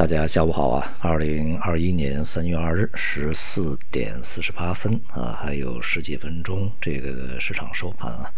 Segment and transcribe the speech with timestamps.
[0.00, 0.96] 大家下午好啊！
[1.00, 8.32] 二零二一年三月二日十四点四十八分啊，还有十几分钟这个市场收盘啊。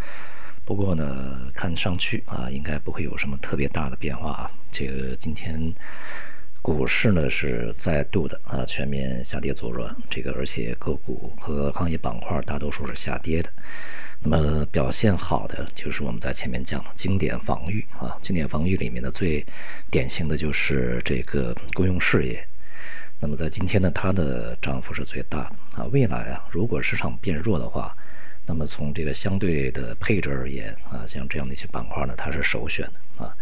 [0.65, 4.51] 不过呢，看上去啊，应该不会有什么特别大的变化啊。
[4.73, 5.73] 这个今天
[6.63, 13.51] 股市呢是再度的啊全面下跌走软，这个而且个股和行业板块大多数是下跌的。
[14.21, 19.45] 那么表现好的就是我们在前面讲的经典防御啊，经典防御里面的最
[19.91, 22.47] 典型的就是这个公用事业。
[23.19, 25.89] 那么在今天呢，它的涨幅是最大的啊。
[25.91, 27.93] 未来啊，如果市场变弱的话，
[28.47, 33.35] 那么从这个相对的配置而言啊，像这样的一些板块呢，它是首选的啊。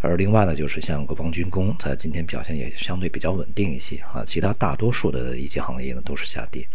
[0.00, 6.66] 而另外呢，就是像国防军工在今天表现也相对比较稳定一些啊，其他大多数的一些行业呢都是下跌。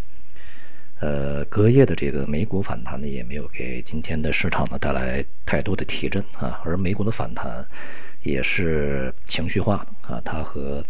[0.99, 6.61] 呃，隔夜的这个美股反弹呢，也没有给今天的市场呢带来太多的提振啊。
[6.63, 7.65] 而美股的反弹
[8.23, 10.83] 也是情绪化的啊，它和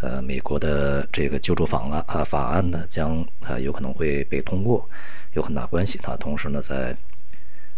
[0.00, 4.88] 呃美国的这个救助法案啊法案呢将啊有可能会被通过
[5.32, 5.98] 有很大关系。
[6.02, 6.96] 它同时呢，在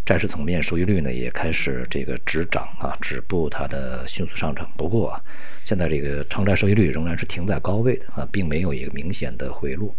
[0.04, 4.68] 债市层面，收益率呢也开始这个止涨啊，止步它的迅速上涨。
[4.76, 5.22] 不过啊，
[5.62, 9.94] 现在这个长债收益率仍然是停在高位的啊，并没有一个明显的回落。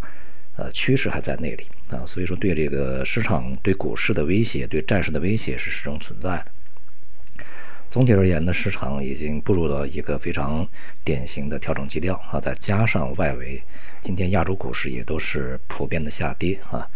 [0.55, 6.45] 呃，趋势还在那里啊，所以说对这个市场、对股市的威胁、对债市的威胁是始终存在的。
[7.89, 10.67] 总体而言呢，市场已经步入了一个非常
[11.03, 13.63] 典型的调整基调啊，再加上外围
[14.01, 16.87] 今天亚洲股市也都是普遍的下跌啊，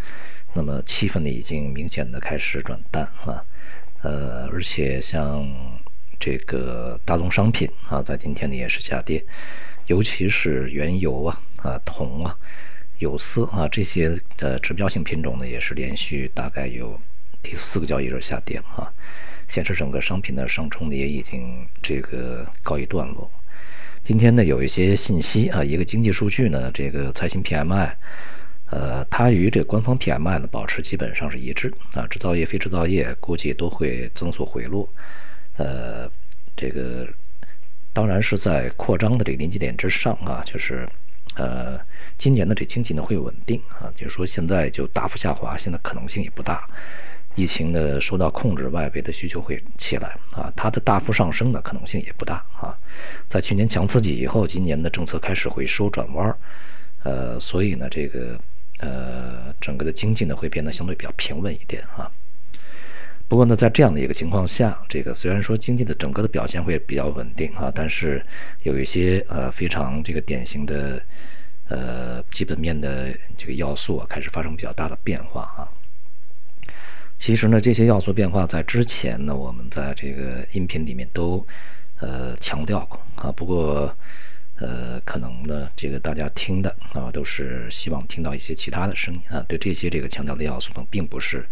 [0.57, 3.45] 那么气氛呢已经明显的开始转淡啊，
[4.01, 5.47] 呃，而且像
[6.19, 9.23] 这个大宗商品啊，在今天呢也是下跌，
[9.85, 12.35] 尤其是原油啊、啊铜啊。
[12.97, 16.99] 有色啊，这些呃指标性品种呢，也是连续大概有
[17.43, 18.91] 第四个交易日下跌啊，
[19.47, 23.29] 显示整个商品的上冲呢也已经这个告一段落。
[24.01, 27.91] 今天呢有一些信息啊，一个经济数据呢，这个财新 PMI，
[28.69, 34.87] 呃，它与这官方 PMI 呢保持基本上是一致啊，制造业、非制造业估计都会增速回落，
[35.57, 36.09] 呃，
[36.55, 37.07] 这个
[37.93, 40.87] 当然是在扩张的这个临界点之上啊，就是
[41.35, 41.79] 呃。
[42.17, 46.67] 今年的这经济呢会稳定啊，就是说现在就大幅下滑，现在可能性也不大。
[47.35, 52.75] 疫情的受到控制，外围的需求会起来啊，它的大幅上升的可能性也不大啊。
[53.29, 56.37] 在去年强刺激以后，今年的政策开始回收转弯儿，
[57.03, 58.35] 呃，所以呢，这个
[58.79, 62.11] 呃整个的经济呢会变得相对比较平稳一点啊。
[63.27, 68.25] 不过呢，在这样的一个情况下，这个虽然说经济的整个的表现会比较稳定啊，但是
[68.63, 71.01] 有一些呃非常这个典型的。
[71.69, 75.67] 呃，基本面的这个要素啊，开始发生比较大的变化啊。
[77.19, 81.45] 其实呢，这些要素变化在之前呢，我们在这个音频里面都
[81.99, 83.29] 呃强调过啊。
[83.33, 83.93] 不过
[84.59, 89.43] 呃，可能呢，这个大家听的啊，都是希望听到一些其他的声音啊。
[89.47, 91.45] 对这些这个强调的要素呢，并不是。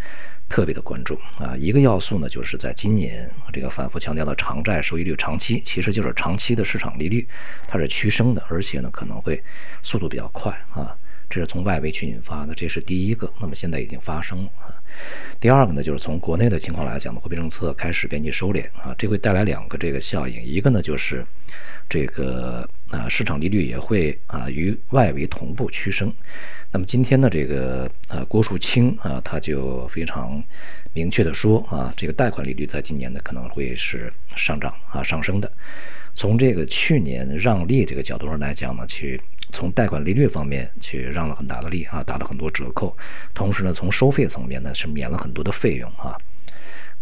[0.47, 7.27] 特别的关注啊，一个要素呢，就是在今年这个反复强调的长债收益率长期，其实就是长期的市场利率，
[7.67, 9.43] 它是趋升的，而且呢可能会
[9.81, 10.95] 速度比较快啊，
[11.31, 13.27] 这是从外围去引发的，这是第一个。
[13.41, 14.69] 那么现在已经发生了啊。
[15.39, 21.25] 第二个呢，就是从国内的情况来讲呢，货币政策开始边际收敛啊，这会带来两个这个效应，一个呢就是
[21.89, 26.13] 这个啊市场利率也会啊与外围同步趋升。
[26.71, 30.43] 那么今天呢，这个呃郭树清啊，他就非常
[30.93, 35.51] 明确的说啊，这个贷款利率在今年呢可能会是上涨啊上升的。
[36.13, 39.19] 从这个去年让利这个角度上来讲呢，去
[39.51, 42.95] 从贷款利率方面去让了很大的利啊，打了很多折扣。
[43.33, 46.17] 同时呢，从收费层面呢是免了很多的费用啊。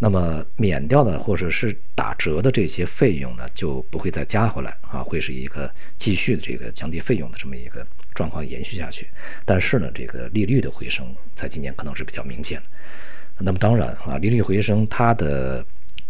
[0.04, 7.86] 那么免掉的或者是打折的这些费用呢，就不会再加回来啊，会是一个继续的这个降低费用的这么一个。
[8.14, 9.08] 状况延续下去，
[9.44, 11.04] 但是呢，这个利率的回升
[11.34, 12.66] 在今年可能是比较明显的。
[13.38, 15.66] 那么当然啊，利率回升它的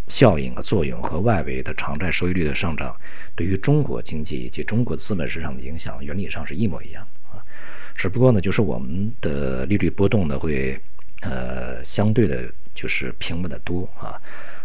[0.08, 2.94] 效应和作用和外围的长债收益率的上涨
[3.34, 7.02] 对于中国经济以及中国资本市场的影响原理上是一模一样
[7.32, 7.40] 啊。
[7.94, 10.78] 只不过呢，就是我们的利率波动呢会
[11.22, 14.20] 呃相对的就是平稳的多啊。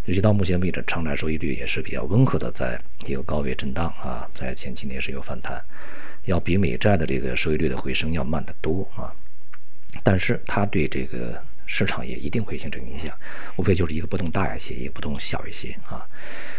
[0.06, 5.62] 尤其到目前为止，长债收益率也是比较温和的，在一个高位震荡啊，在前几年是有反弹。
[6.26, 9.10] 要比美债的这个收益率的回升要慢得多啊，
[10.04, 13.16] 但是它对这个市场也一定会形成影响，
[13.56, 16.06] 无非就是一个波动大一些，一个波动小一些啊。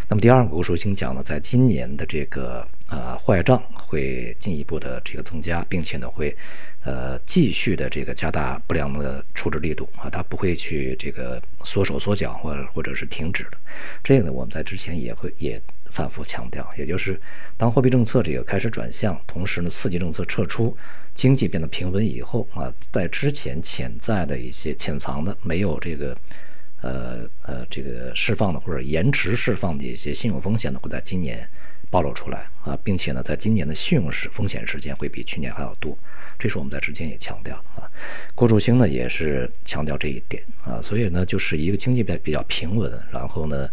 [0.08, 6.36] 那么第二个，我说先讲呢，在今年的这个呃坏账会进一步的这个增加，并且呢会
[6.84, 13.58] 呃继续的这个加大不良的处置力度啊，它不会去这个缩手缩脚或者或者是停止的。
[14.02, 15.60] 这个呢，我们在之前也会也
[15.90, 17.20] 反复强调，也就是
[17.56, 20.76] 当货币政策这个开始转向，同时呢，刺激政策撤出，
[21.14, 26.16] 经济变得平稳以后啊，在之前潜在的一些潜藏的没有这个
[26.80, 31.46] 呃呃这个释放的或者延迟释放的一些信用风险呢，会在今年
[31.90, 35.96] 暴露出来啊，并且呢，在今年的信用时风险时间会比去年还要多。
[36.38, 37.84] 这是我们在之前也强调啊，
[38.34, 43.68] 郭柱兴呢也是强调这一点啊，所以呢就是一个经济比比较平稳，然后呢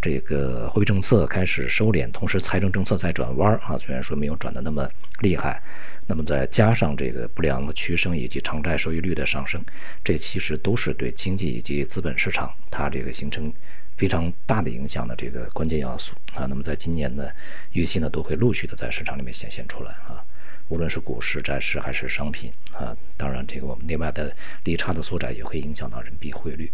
[0.00, 4.88] 这个货币政策开始收敛，同时财政政策在转弯啊，虽然说没有转的那么
[5.20, 5.62] 厉害，
[6.06, 9.62] 那么再加上这个不良的趋升以及偿债收益率的上升，
[10.02, 13.52] 这其实都是对经济以及资本市场它这个形成
[13.98, 16.46] 非常大的影响的这个关键要素啊。
[16.48, 17.28] 那么在今年呢，
[17.72, 20.24] 预期呢都会陆续的在市场里面显现出来啊。
[20.68, 24.34] 无论是股市、债市还是商品啊，当然这个我们内外的
[24.64, 26.70] 利差的缩窄也会影响到人民币汇率。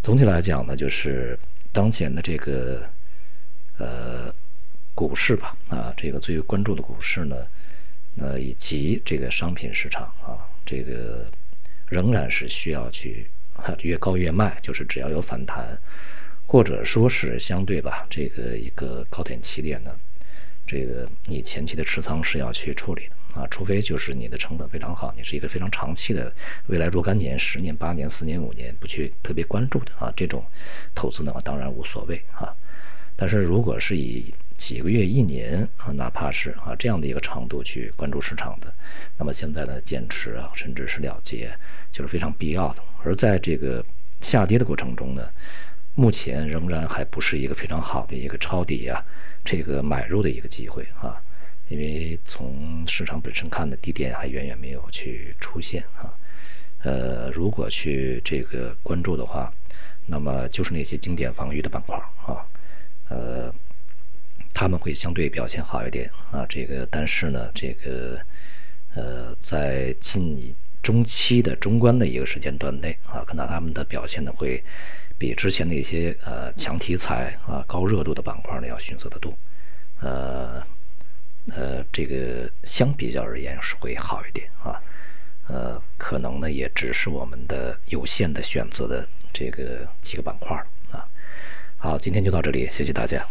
[0.00, 1.38] 总体来讲呢，就是
[1.72, 2.88] 当前的这个
[3.78, 4.32] 呃
[4.94, 7.36] 股市吧啊，这个最为关注的股市呢，
[8.18, 11.26] 呃以及这个商品市场啊，这个
[11.88, 15.76] 仍然是需要去啊越高越卖，就是只要有反弹，
[16.52, 19.90] 或者说是相对吧，这个一个高点起点呢，
[20.66, 23.40] 这个你前期的持仓是要去处理的。
[23.40, 26.30] 啊，除非就是你的成本非常好，你是一个非常长期的，
[26.66, 30.44] 未来若干年、十年、八年、四年、五年不去特别关注的啊，这种
[30.94, 32.54] 投资呢，当然无所谓啊。
[33.16, 38.70] 但是如果是以几个月、一年啊，哪怕是啊这样的一个长度去关注市场的，
[39.16, 41.50] 那么现在的减持啊，甚至是了结，
[41.90, 42.82] 就是非常必要的。
[43.02, 43.82] 而在这个
[44.20, 45.26] 下跌的过程中呢，
[45.94, 49.04] 目前仍然还不是一个非常好的一个抄底啊，
[49.44, 51.20] 这个买入的一个机会啊。
[51.68, 56.12] 因为从市场本身看的低点还远远没有去出现啊，
[56.82, 59.50] 呃，如果去这个关注的话，
[60.04, 61.96] 那么就是那些经典防御的板块
[62.26, 62.44] 啊，
[63.08, 63.54] 呃，
[64.52, 66.44] 他们会相对表现好一点啊。
[66.46, 68.20] 这个但是呢，这个
[68.94, 74.62] 呃，在近中期的中观的一个时间段内啊，看到他们的表现呢会
[75.22, 79.32] 比之前的一些呃强题材啊、高热度的板块呢要逊色的多，
[80.00, 80.60] 呃。
[81.56, 84.78] 呃，这个相比较而言是会好一点啊，
[85.48, 90.56] 呃，可能呢也只是我们的有限的选择的这个几个板块
[90.92, 91.02] 啊。
[91.78, 93.26] 好，今天就到这里，谢谢大家。